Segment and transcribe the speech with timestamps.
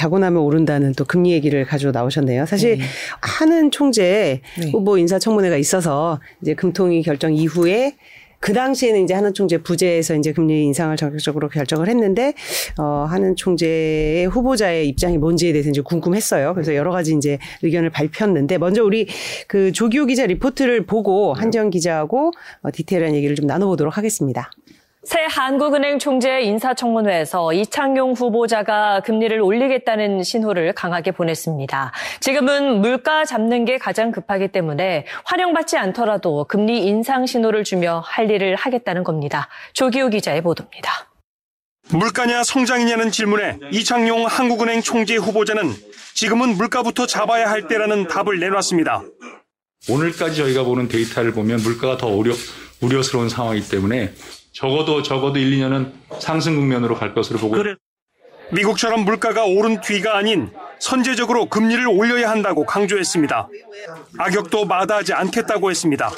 [0.00, 2.46] 자고 나면 오른다는 또 금리 얘기를 가지고 나오셨네요.
[2.46, 2.84] 사실 네.
[3.20, 4.70] 하는 총재 네.
[4.70, 7.96] 후보 인사청문회가 있어서 이제 금통위 결정 이후에
[8.38, 12.32] 그 당시에는 이제 하는 총재 부재에서 이제 금리 인상을 적극적으로 결정을 했는데
[12.78, 16.54] 어 하는 총재의 후보자의 입장이 뭔지에 대해서 이제 궁금했어요.
[16.54, 19.06] 그래서 여러 가지 이제 의견을 발표했는데 먼저 우리
[19.48, 22.30] 그 조기호 기자 리포트를 보고 한정 기자하고
[22.62, 24.50] 어 디테일한 얘기를 좀 나눠보도록 하겠습니다.
[25.02, 31.92] 새 한국은행 총재 인사청문회에서 이창용 후보자가 금리를 올리겠다는 신호를 강하게 보냈습니다.
[32.20, 38.56] 지금은 물가 잡는 게 가장 급하기 때문에 환영받지 않더라도 금리 인상 신호를 주며 할 일을
[38.56, 39.48] 하겠다는 겁니다.
[39.72, 41.08] 조기우 기자의 보도입니다.
[41.92, 45.72] 물가냐 성장이냐는 질문에 이창용 한국은행 총재 후보자는
[46.14, 49.02] 지금은 물가부터 잡아야 할 때라는 답을 내놨습니다.
[49.88, 52.34] 오늘까지 저희가 보는 데이터를 보면 물가가 더 우려,
[52.82, 54.12] 우려스러운 상황이기 때문에
[54.52, 57.76] 적어도 적어도 1, 2년은 상승 국면으로 갈 것으로 보고 그래.
[58.52, 63.48] 미국처럼 물가가 오른 뒤가 아닌 선제적으로 금리를 올려야 한다고 강조했습니다.
[64.18, 66.10] 악역도 마다하지 않겠다고 했습니다.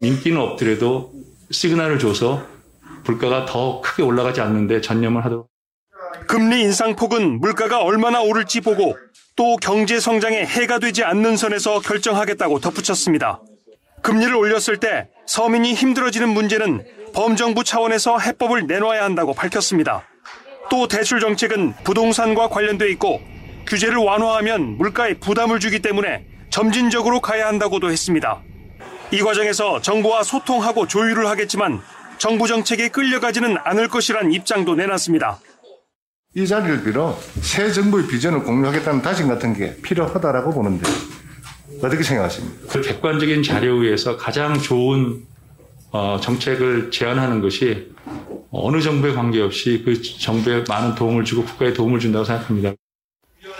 [0.00, 1.12] 인기는 없더라도
[1.50, 2.46] 시그널을 줘서
[3.04, 5.48] 물가가 더 크게 올라가지 않는데 전념을 하도록.
[6.26, 8.96] 금리 인상폭은 물가가 얼마나 오를지 보고
[9.36, 13.40] 또 경제 성장에 해가 되지 않는 선에서 결정하겠다고 덧붙였습니다.
[14.02, 20.02] 금리를 올렸을 때 서민이 힘들어지는 문제는 범정부 차원에서 해법을 내놓아야 한다고 밝혔습니다.
[20.70, 23.20] 또 대출 정책은 부동산과 관련돼 있고
[23.66, 28.40] 규제를 완화하면 물가에 부담을 주기 때문에 점진적으로 가야 한다고도 했습니다.
[29.10, 31.80] 이 과정에서 정부와 소통하고 조율을 하겠지만
[32.18, 35.38] 정부 정책에 끌려가지는 않을 것이란 입장도 내놨습니다.
[36.34, 40.88] 이 자리를 빌어 새 정부의 비전을 공유하겠다는 다짐 같은 게 필요하다라고 보는데
[41.82, 42.66] 어떻게 생각하십니까?
[42.68, 45.22] 그 객관적인 자료에 의해서 가장 좋은
[45.90, 47.92] 어, 정책을 제안하는 것이
[48.50, 52.72] 어느 정부에 관계없이 그 정부에 많은 도움을 주고 국가에 도움을 준다고 생각합니다.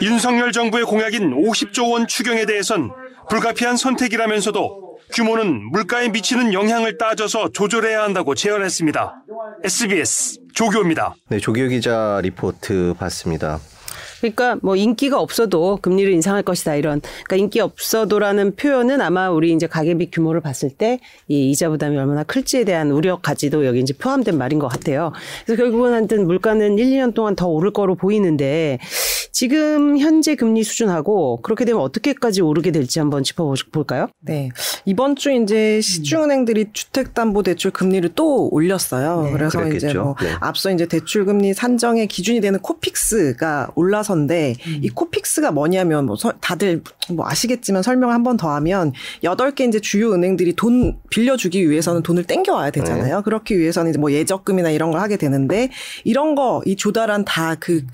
[0.03, 2.91] 윤석열 정부의 공약인 50조 원 추경에 대해선
[3.29, 9.25] 불가피한 선택이라면서도 규모는 물가에 미치는 영향을 따져서 조절해야 한다고 제언했습니다.
[9.65, 11.15] SBS 조교입니다.
[11.29, 13.59] 네, 조교 기자 리포트 봤습니다.
[14.21, 19.67] 그러니까 뭐 인기가 없어도 금리를 인상할 것이다 이런 그러니까 인기 없어도라는 표현은 아마 우리 이제
[19.67, 20.99] 가계비 규모를 봤을 때
[21.29, 25.13] 이 이자 부담이 얼마나 클지에 대한 우려까지도 여기 이제 포함된 말인 것 같아요.
[25.45, 28.79] 그래서 결국은 하여튼 물가는 1, 2년 동안 더 오를 거로 보이는데
[29.33, 34.09] 지금 현재 금리 수준하고 그렇게 되면 어떻게까지 오르게 될지 한번 짚어볼까요?
[34.21, 34.51] 네.
[34.85, 39.23] 이번 주 이제 시중은행들이 주택담보대출 금리를 또 올렸어요.
[39.25, 39.33] 네.
[39.33, 39.87] 그래서 그랬겠죠.
[39.89, 40.33] 이제 뭐 네.
[40.41, 44.81] 앞서 이제 대출금리 산정의 기준이 되는 코픽스가 올라선데 음.
[44.83, 48.93] 이 코픽스가 뭐냐면 뭐 다들 뭐 아시겠지만 설명을 한 번 더 하면
[49.25, 53.17] 여덟 개 이제 주요 은행들이 돈 빌려주기 위해서는 돈을 땡겨와야 되잖아요.
[53.17, 53.23] 네.
[53.25, 55.71] 그렇기 위해서는 이제 뭐 예적금이나 이런 걸 하게 되는데
[56.05, 57.85] 이런 거 이 조달한 다 그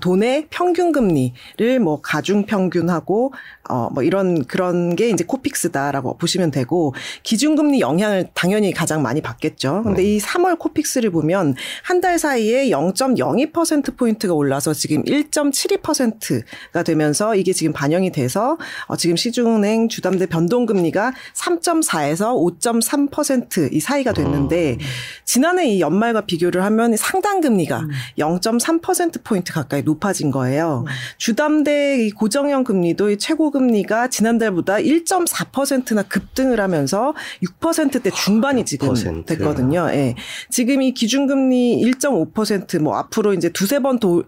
[0.00, 3.32] 돈의 평균 기준금리를 뭐 가중 평균하고
[3.70, 9.82] 어 뭐 이런 그런 게 이제 코픽스다라고 보시면 되고 기준금리 영향을 당연히 가장 많이 받겠죠.
[9.84, 17.52] 근데 이 3월 코픽스를 보면 한 달 사이에 0.02% 포인트가 올라서 지금 1.72%가 되면서 이게
[17.52, 24.78] 지금 반영이 돼서 어 지금 시중은행 주담대 변동금리가 3.4에서 5.3%이 사이가 됐는데
[25.26, 27.86] 지난해 이 연말과 비교를 하면 상당 금리가
[28.18, 30.84] 0.3% 포인트 가까이 높아진 거예요.
[31.18, 39.26] 주담대 이 고정형 금리도 최고 금리가 지난달보다 1.4%나 급등을 하면서 6%대 중반이 지금 6%.
[39.26, 39.88] 됐거든요.
[39.90, 39.96] 예.
[39.96, 40.14] 네.
[40.50, 44.22] 지금 이 기준금리 1.5%뭐 앞으로 이제 두세 번더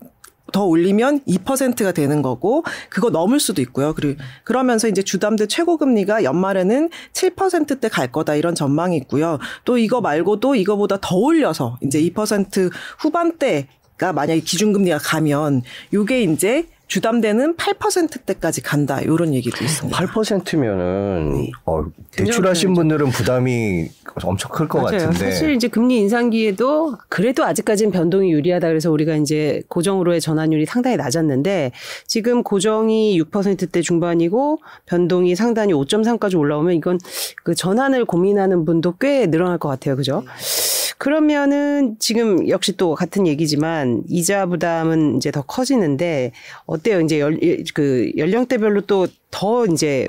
[0.53, 3.94] 더 올리면 2%가 되는 거고 그거 넘을 수도 있고요.
[3.94, 9.38] 그리고 그러면서 이제 주담대 최고 금리가 연말에는 7%대 갈 거다 이런 전망이 있고요.
[9.64, 13.69] 또 이거 말고도 이거보다 더 올려서 이제 2% 후반대
[13.99, 15.62] 가 만약에 기준금리가 가면
[15.93, 19.00] 요게 이제 주담대는 8%대까지 간다.
[19.00, 19.98] 이런 얘기도 있습니다.
[19.98, 23.88] 8%면은 어, 대출하신 분들은 부담이
[24.22, 25.31] 엄청 클 것 같은데.
[25.31, 31.73] 사실 이제 금리 인상기에도 그래도 아직까지는 변동이 유리하다 그래서 우리가 이제 고정으로의 전환율이 상당히 낮았는데
[32.06, 36.99] 지금 고정이 6%대 중반이고 변동이 상단이 5.3까지 올라오면 이건
[37.43, 39.96] 그 전환을 고민하는 분도 꽤 늘어날 것 같아요.
[39.96, 40.25] 그죠?
[40.99, 46.31] 그러면은 지금 역시 또 같은 얘기지만 이자 부담은 이제 더 커지는데
[46.64, 47.00] 어 때요?
[47.00, 47.38] 이제 열,
[47.75, 50.06] 그 연령대별로 또 더 이제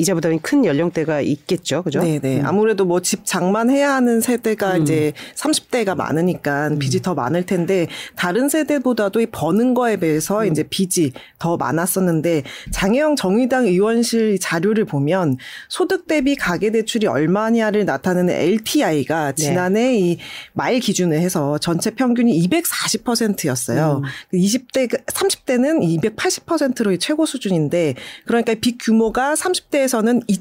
[0.00, 1.82] 이자 부담이 큰 연령대가 있겠죠.
[1.82, 2.02] 그죠?
[2.02, 2.40] 네, 네.
[2.40, 2.46] 음.
[2.46, 4.82] 아무래도 뭐 집 장만해야 하는 세대가 음.
[4.82, 6.78] 이제 30대가 많으니까 음.
[6.78, 10.46] 빚이 더 많을 텐데 다른 세대보다도 이 버는 거에 비해서 음.
[10.46, 15.38] 이제 빚이 더 많았었는데 장혜영 정의당 의원실 자료를 보면
[15.68, 19.42] 소득 대비 가계 대출이 얼마냐를 나타내는 LTI가 네.
[19.42, 20.18] 지난해 네.
[20.54, 24.02] 이말 기준을 해서 전체 평균이 240%였어요.
[24.04, 24.38] 음.
[24.38, 27.94] 20대 30대는 280%로 최고 수준인데
[28.26, 30.38] 그러니까 빚 규모가 30대에서 는 2.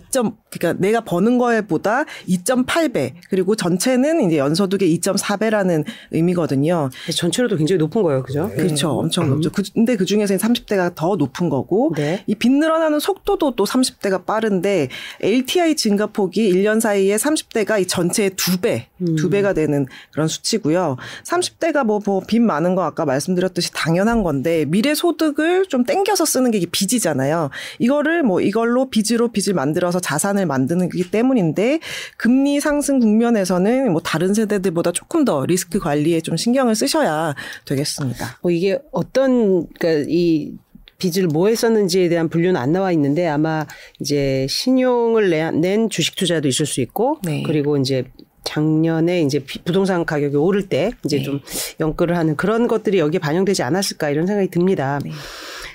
[0.50, 6.90] 그러니까 내가 버는 거에보다 2.8배 그리고 전체는 이제 연소득의 2.4배라는 의미거든요.
[7.13, 8.48] 전체로도 굉장히 높은 거예요, 그죠?
[8.48, 8.56] 네.
[8.56, 9.30] 그렇죠, 엄청 음.
[9.31, 9.51] 높죠.
[9.51, 12.24] 그, 근데 그 중에서 30대가 더 높은 거고 네.
[12.28, 14.90] 이빚 늘어나는 속도도 또 30대가 빠른데
[15.22, 19.16] LTI 증가폭이 1년 사이에 30대가 이 전체의 두 배, 음.
[19.16, 20.98] 두 배가 되는 그런 수치고요.
[21.25, 26.60] 30대가 뭐, 뭐빚 많은 거 아까 말씀드렸듯이 당연한 건데 미래 소득을 좀 땡겨서 쓰는 게
[26.60, 27.50] 빚이잖아요.
[27.80, 31.80] 이거를 뭐 이걸로 빚으로 빚을 만들어서 자산을 만드는 거기 때문인데
[32.18, 38.39] 금리 상승 국면에서는 뭐 다른 세대들보다 조금 더 리스크 관리에 좀 신경을 쓰셔야 되겠습니다.
[38.41, 40.53] 뭐 이게 어떤 그러니까 이
[40.97, 43.65] 빚을 뭐 했었는지에 대한 분류는 안 나와 있는데 아마
[44.00, 45.30] 이제 신용을
[45.62, 47.44] 낸 주식 투자도 있을 수 있고 네.
[47.45, 48.03] 그리고 이제
[48.44, 51.24] 작년에 이제 부동산 가격이 오를 때 이제 네.
[51.24, 51.39] 좀
[51.80, 55.00] 연끌을 하는 그런 것들이 여기에 반영되지 않았을까 이런 생각이 듭니다.
[55.03, 55.12] 네.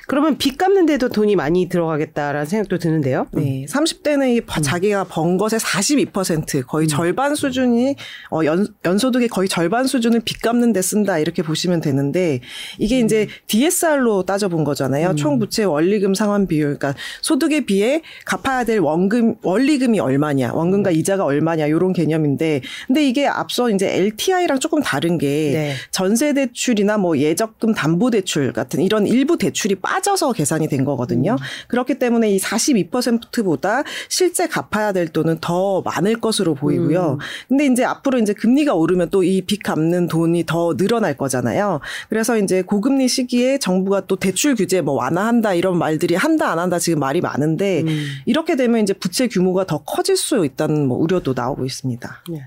[0.07, 3.27] 그러면 빚 갚는데도 돈이 많이 들어가겠다라는 생각도 드는데요.
[3.33, 3.65] 네.
[3.69, 4.63] 30대는 이 음.
[4.63, 6.89] 자기가 번 것의 42% 거의 음.
[6.89, 7.97] 절반 수준이
[8.31, 12.41] 어, 연, 연소득의 거의 절반 수준을 빚 갚는 데 쓴다 이렇게 보시면 되는데
[12.79, 13.07] 이게 음.
[13.07, 15.11] 이제 DSR로 따져본 거잖아요.
[15.11, 15.17] 음.
[15.17, 16.77] 총 부채 원리금 상환 비율.
[16.79, 20.95] 그러니까 소득에 비해 갚아야 될 원금 원리금이 얼마냐, 원금과 음.
[20.97, 25.75] 이자가 얼마냐 이런 개념인데 근데 이게 앞서 이제 LTI랑 조금 다른 게 네.
[25.91, 31.33] 전세 대출이나 뭐 예적금 담보 대출 같은 이런 일부 대출이 빠 빠져서 계산이 된 거거든요.
[31.33, 31.37] 음.
[31.69, 37.13] 그렇기 때문에 이 42%보다 실제 갚아야 될 돈은 더 많을 것으로 보이고요.
[37.13, 37.19] 음.
[37.49, 41.81] 근데 이제 앞으로 이제 금리가 오르면 또 이 빚 갚는 돈이 더 늘어날 거잖아요.
[42.09, 46.79] 그래서 이제 고금리 시기에 정부가 또 대출 규제 뭐 완화한다 이런 말들이 한다 안 한다
[46.79, 48.07] 지금 말이 많은데 음.
[48.27, 52.23] 이렇게 되면 이제 부채 규모가 더 커질 수 있다는 뭐 우려도 나오고 있습니다.
[52.31, 52.41] 네.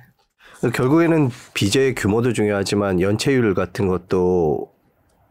[0.74, 4.72] 결국에는 빚의 규모도 중요하지만 연체율 같은 것도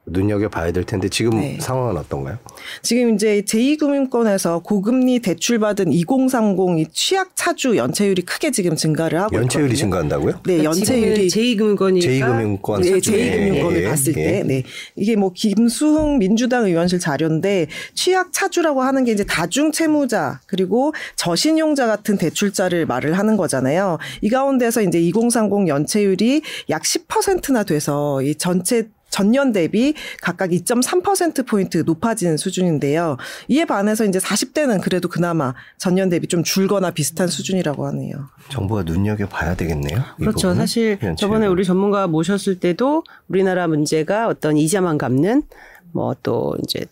[0.07, 1.59] 눈여겨 봐야 될 텐데 지금 네.
[1.61, 2.39] 상황은 어떤가요?
[2.83, 9.73] 지금 이제 제2금융권에서 고금리 대출 받은 2030이 취약 차주 연체율이 크게 지금 증가를 하고 연체율이
[9.73, 9.79] 있거든요.
[9.79, 10.41] 증가한다고요?
[10.47, 14.25] 네, 연체율이 제2금융권이 제2금융권 네, 제2금융권을 예, 봤을 예.
[14.25, 14.63] 때 네.
[14.95, 21.87] 이게 뭐 김수흥 민주당 의원실 자료인데 취약 차주라고 하는 게 이제 다중 채무자 그리고 저신용자
[21.87, 23.99] 같은 대출자를 말을 하는 거잖아요.
[24.21, 32.37] 이 가운데서 이제 2030 연체율이 약 10%나 돼서 이 전체 전년 대비 각각 2.3%포인트 높아진
[32.37, 33.17] 수준인데요.
[33.49, 38.29] 이에 반해서 이제 40대는 그래도 그나마 전년 대비 좀 줄거나 비슷한 수준이라고 하네요.
[38.51, 40.03] 정부가 눈여겨봐야 되겠네요.
[40.19, 40.55] 그렇죠.
[40.55, 45.45] 사실 저번에 우리 전문가 모셨을 때도 우리나라 문제가 어떤 이자만 갚는
[45.93, 46.85] 뭐 또 이제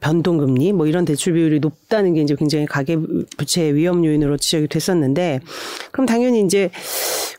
[0.00, 2.96] 변동금리 뭐 이런 대출 비율이 높다는 게 이제 굉장히 가계
[3.36, 5.40] 부채 위험 요인으로 지적이 됐었는데
[5.92, 6.70] 그럼 당연히 이제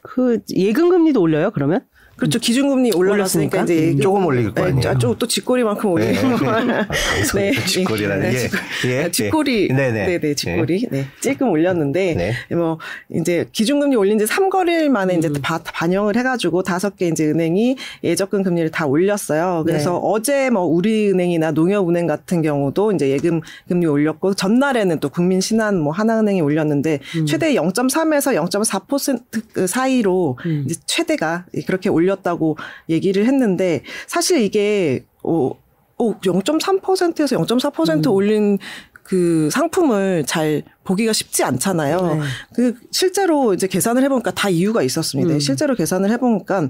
[0.02, 1.82] 그 예금 금리도 올려요 그러면?
[2.20, 2.38] 그렇죠.
[2.38, 4.94] 기준금리 올라갔으니까 이제 음, 조금 올릴 거 네, 아니에요.
[4.94, 6.22] 네, 또 직거리만큼 올리는 네.
[6.22, 6.52] 거.
[7.40, 7.52] 네.
[7.66, 8.38] 직거리라는 게.
[8.86, 9.04] 예.
[9.06, 9.12] 예.
[9.12, 9.70] 직거리.
[9.70, 10.06] 네네.
[10.06, 10.36] 네네.
[10.36, 10.88] 직거리.
[10.92, 11.06] 네.
[11.22, 12.56] 찔끔 올렸는데 네.
[12.56, 12.78] 뭐
[13.10, 15.20] 이제 기준금리 올린 지 3거래일 만에 음.
[15.20, 19.64] 이제 바, 반영을 해가지고 다섯 개 이제 은행이 예적금 금리를 다 올렸어요.
[19.66, 20.00] 그래서 네.
[20.04, 23.40] 어제 뭐 우리은행이나 농협은행 같은 경우도 이제 예금
[23.70, 27.26] 금리 올렸고 전날에는 또 국민신한 뭐 하나은행이 올렸는데 음.
[27.26, 30.64] 최대 0.3에서 0.4% 사이로 음.
[30.66, 32.09] 이제 최대가 그렇게 올렸.
[32.10, 32.58] 올렸다고
[32.90, 35.52] 얘기를 했는데 사실 이게 어,
[35.98, 38.12] 어 0.3%에서 0.4% 음.
[38.12, 38.58] 올린
[39.04, 42.16] 그 상품을 잘 보기가 쉽지 않잖아요.
[42.16, 42.22] 네.
[42.54, 45.34] 그 실제로 이제 계산을 해보니까 다 이유가 있었습니다.
[45.34, 45.40] 음.
[45.40, 46.70] 실제로 계산을 해보니까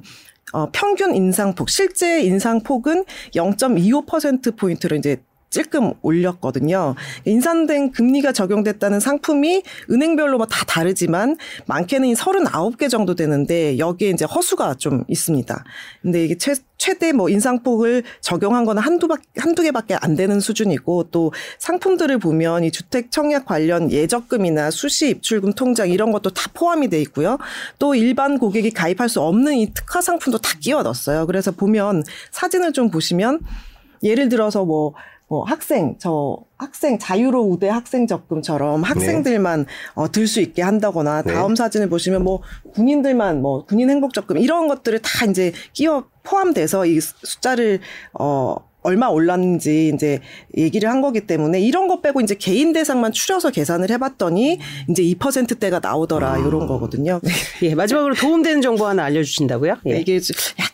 [0.53, 3.05] 어, 평균 인상폭, 실제 인상폭은
[3.35, 6.95] 0.25% 포인트로 이제 찔끔 올렸거든요.
[7.25, 15.03] 인산된 금리가 적용됐다는 상품이 은행별로 뭐다 다르지만 많게는 39개 정도 되는데 여기에 이제 허수가 좀
[15.07, 15.63] 있습니다.
[16.01, 21.09] 근데 이게 최, 최대 뭐 인상폭을 적용한 거는 한두 바, 한두 개밖에 안 되는 수준이고
[21.11, 26.89] 또 상품들을 보면 이 주택 청약 관련 예적금이나 수시 입출금 통장 이런 것도 다 포함이
[26.89, 27.37] 돼 있고요.
[27.79, 31.25] 또 일반 고객이 가입할 수 없는 이 특화 상품도 다 끼워 넣었어요.
[31.25, 33.39] 그래서 보면 사진을 좀 보시면
[34.03, 34.93] 예를 들어서 뭐
[35.29, 39.65] 뭐 학생 저 학생 자유로 우대 학생 적금처럼 학생들만 네.
[39.95, 41.33] 어, 들 수 있게 한다거나 네.
[41.33, 42.41] 다음 사진을 보시면 뭐
[42.73, 47.79] 군인들만 뭐 군인 행복 적금 이런 것들을 다 이제 끼워 포함돼서 이 숫자를
[48.13, 50.19] 어 얼마 올랐는지 이제
[50.55, 54.59] 얘기를 한 거기 때문에 이런 거 빼고 이제 개인 대상만 추려서 계산을 해봤더니
[54.89, 56.47] 이제 2%대가 나오더라 음.
[56.47, 57.19] 이런 거거든요.
[57.63, 59.75] 예, 마지막으로 도움되는 정보 하나 알려주신다고요?
[59.87, 59.99] 예.
[59.99, 60.19] 이게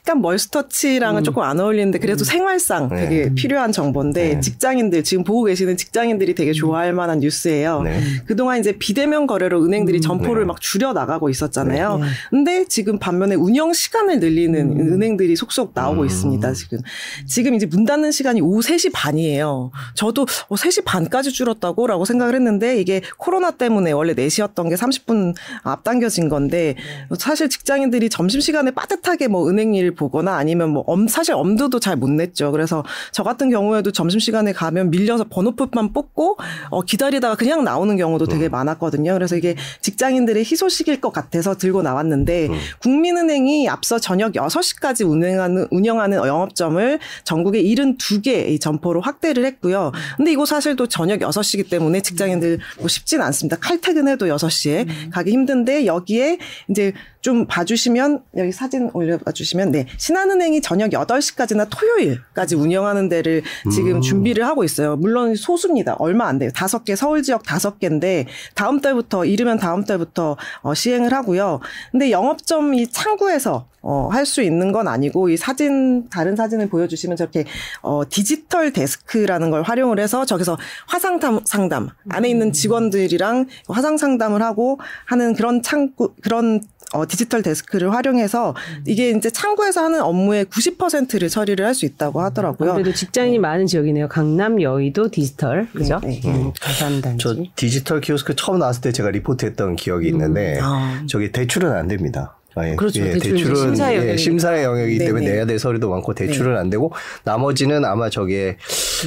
[0.08, 1.24] 약간 멀스터치랑은 음.
[1.24, 2.26] 조금 안 어울리는데 그래도 음.
[2.26, 3.10] 생활상 네.
[3.10, 4.40] 되게 필요한 정보인데 네.
[4.40, 7.82] 직장인들 지금 보고 계시는 직장인들이 되게 좋아할 만한 뉴스예요.
[7.82, 8.00] 네.
[8.28, 10.02] 그동안 이제 비대면 거래로 은행들이 음.
[10.02, 10.46] 점포를 네.
[10.46, 11.98] 막 줄여 나가고 있었잖아요.
[11.98, 12.06] 네.
[12.30, 14.94] 근데 지금 반면에 운영 시간을 늘리는 음.
[14.94, 16.06] 은행들이 속속 나오고 음.
[16.06, 16.54] 있습니다.
[16.54, 16.80] 지금
[17.26, 19.72] 지금 이제 문 닫는 시간이 오후 3시 반이에요.
[19.96, 21.88] 저도 어, 3시 반까지 줄었다고?
[21.88, 25.34] 라고 생각을 했는데 이게 코로나 때문에 원래 4시였던 게 30분
[25.64, 26.76] 앞당겨진 건데
[27.18, 31.96] 사실 직장인들이 점심 시간에 빠듯하게 뭐 은행 일 보거나 아니면 뭐 엄, 사실 엄두도 잘
[31.96, 32.52] 못 냈죠.
[32.52, 32.84] 그래서
[33.14, 36.38] 저 같은 경우에도 점심시간에 가면 밀려서 번호표만 뽑고
[36.70, 38.52] 어, 기다리다가 그냥 나오는 경우도 되게 음.
[38.52, 39.14] 많았거든요.
[39.14, 42.54] 그래서 이게 직장인들의 희소식일 것 같아서 들고 나왔는데 음.
[42.80, 49.92] 국민은행이 앞서 저녁 6시까지 운영하는, 운영하는 영업점을 전국에 72개 점포로 확대를 했고요.
[50.18, 53.58] 근데 이거 사실 또 저녁 6시기 때문에 직장인들 뭐 쉽진 않습니다.
[53.58, 55.10] 칼퇴근해도 6시에 음.
[55.14, 62.56] 가기 힘든데 여기에 이제 좀 봐주시면 여기 사진 올려봐 주시면 네 신한은행이 저녁 8시까지나 토요일까지
[62.56, 64.02] 운영하는 데를 지금 음.
[64.02, 64.96] 준비를 하고 있어요.
[64.96, 65.96] 물론 소수입니다.
[66.00, 66.50] 얼마 안 돼요.
[66.54, 71.60] 다섯 개 서울 지역 다섯 개인데 다음 달부터 이르면 다음 달부터 어, 시행을 하고요.
[71.92, 77.16] 근데 영업점 이 창구에서 어, 할 수 있는 건 아니고 이 사진 다른 사진을 보여주시면
[77.16, 77.46] 저렇게
[77.84, 84.80] 어, 디지털 데스크라는 걸 활용을 해서 저기서 화상 상담 안에 있는 직원들이랑 화상 상담을 하고
[85.06, 86.62] 하는 그런 창구 그런
[86.96, 88.84] 어, 디지털 데스크를 활용해서 음.
[88.86, 92.72] 이게 이제 창구에서 하는 업무의 90%를 처리를 할 수 있다고 하더라고요.
[92.74, 93.40] 그래도 직장인이 네.
[93.42, 94.08] 많은 지역이네요.
[94.08, 95.68] 강남, 여의도, 디지털.
[95.74, 96.00] 그죠?
[96.02, 96.22] 네.
[96.24, 96.32] 네.
[96.32, 97.18] 음, 가산단지.
[97.22, 100.64] 저 디지털 키오스크 처음 나왔을 때 제가 리포트했던 기억이 있는데 음.
[100.64, 101.04] 아.
[101.10, 102.38] 저기 대출은 안 됩니다.
[102.64, 103.02] 예, 그렇죠.
[103.02, 106.60] 예, 대출은 심사의, 영역이 예, 심사의 영역이기 때문에 내야 될 서류도 많고 대출은 네.
[106.62, 106.94] 안 되고
[107.26, 108.56] 나머지는 아마 저기에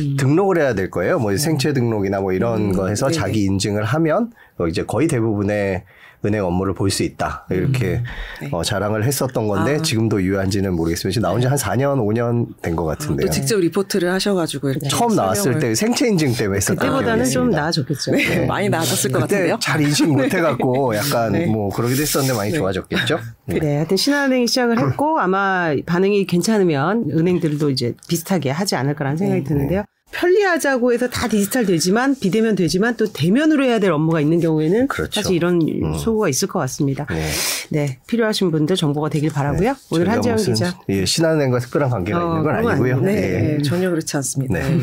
[0.00, 0.16] 음.
[0.18, 1.18] 등록을 해야 될 거예요.
[1.18, 2.72] 뭐 생체 등록이나 뭐 이런 음.
[2.72, 4.32] 거 해서 자기 인증을 하면
[4.68, 5.84] 이제 거의 대부분의
[6.24, 8.04] 은행 업무를 볼 수 있다 이렇게 음.
[8.42, 8.48] 네.
[8.50, 9.82] 어, 자랑을 했었던 건데 아.
[9.82, 11.12] 지금도 유효한지는 모르겠습니다.
[11.14, 13.26] 지금 나온 지 한 4년 5년 된 것 같은데요.
[13.26, 18.12] 또 직접 리포트를 하셔가지고 이렇게 처음 나왔을 때 생체 인증 때문에 했었던 그때보다는 좀 나아졌겠죠.
[18.12, 18.24] 네.
[18.40, 18.46] 네.
[18.46, 19.58] 많이 나아졌을 것 같은데요.
[19.60, 21.46] 잘 인식 못 해갖고 약간 네.
[21.46, 22.58] 뭐 그러기도 했었는데 많이 네.
[22.58, 23.18] 좋아졌겠죠.
[23.46, 23.58] 네.
[23.60, 29.44] 네, 하여튼 신한은행이 시작을 했고 아마 반응이 괜찮으면 은행들도 이제 비슷하게 하지 않을 거라는 생각이
[29.44, 29.84] 드는데요.
[30.10, 35.20] 편리하자고 해서 다 디지털 되지만 비대면 되지만 또 대면으로 해야 될 업무가 있는 경우에는 그렇죠.
[35.20, 35.94] 사실 이런 음.
[35.94, 37.06] 소구가 있을 것 같습니다.
[37.10, 37.28] 네.
[37.70, 37.98] 네.
[38.06, 39.72] 필요하신 분들 정보가 되길 바라고요.
[39.72, 39.78] 네.
[39.90, 40.78] 오늘 한지영 기자.
[40.88, 43.00] 예, 신한은행과 특별한 관계가 어, 있는 건 아니고요.
[43.00, 43.14] 네.
[43.58, 43.62] 네.
[43.62, 44.54] 전혀 그렇지 않습니다.
[44.54, 44.78] 네,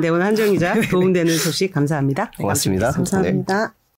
[0.00, 2.92] 네 오늘 한지영 기자 도움되는 소식 감사합니다 고맙습니다.
[2.92, 3.74] 감사합니다.